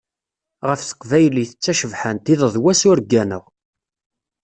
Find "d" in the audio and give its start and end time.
1.53-1.59, 2.53-2.55